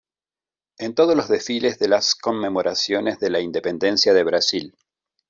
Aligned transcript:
En 0.79 0.95
todos 0.95 1.15
los 1.15 1.27
desfiles 1.27 1.77
de 1.77 1.87
las 1.87 2.15
conmemoraciones 2.15 3.19
de 3.19 3.29
la 3.29 3.39
Independencia 3.39 4.15
de 4.15 4.23
Brasil. 4.23 4.75